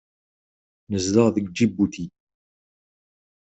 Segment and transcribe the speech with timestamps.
[0.91, 2.05] Nezdeɣ deg Ǧibuti.